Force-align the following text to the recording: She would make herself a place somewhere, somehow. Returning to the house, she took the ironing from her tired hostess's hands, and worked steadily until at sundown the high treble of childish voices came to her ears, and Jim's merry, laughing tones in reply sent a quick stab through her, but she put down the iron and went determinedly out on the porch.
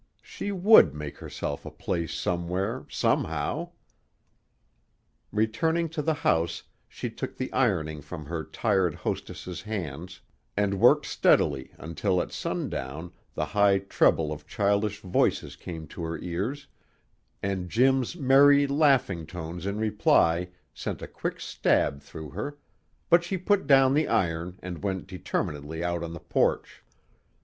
She 0.23 0.51
would 0.51 0.95
make 0.95 1.19
herself 1.19 1.63
a 1.63 1.69
place 1.69 2.11
somewhere, 2.11 2.87
somehow. 2.89 3.69
Returning 5.31 5.89
to 5.89 6.01
the 6.01 6.15
house, 6.15 6.63
she 6.89 7.07
took 7.07 7.37
the 7.37 7.53
ironing 7.53 8.01
from 8.01 8.25
her 8.25 8.43
tired 8.43 8.95
hostess's 8.95 9.61
hands, 9.61 10.19
and 10.57 10.79
worked 10.79 11.05
steadily 11.05 11.69
until 11.77 12.19
at 12.19 12.31
sundown 12.31 13.11
the 13.35 13.45
high 13.45 13.77
treble 13.77 14.31
of 14.31 14.47
childish 14.47 15.01
voices 15.01 15.55
came 15.55 15.85
to 15.89 16.01
her 16.01 16.17
ears, 16.17 16.65
and 17.43 17.69
Jim's 17.69 18.15
merry, 18.15 18.65
laughing 18.65 19.27
tones 19.27 19.67
in 19.67 19.77
reply 19.77 20.49
sent 20.73 21.03
a 21.03 21.07
quick 21.07 21.39
stab 21.39 22.01
through 22.01 22.31
her, 22.31 22.57
but 23.11 23.23
she 23.23 23.37
put 23.37 23.67
down 23.67 23.93
the 23.93 24.07
iron 24.07 24.57
and 24.63 24.83
went 24.83 25.05
determinedly 25.05 25.83
out 25.83 26.01
on 26.03 26.11
the 26.13 26.19
porch. 26.19 26.83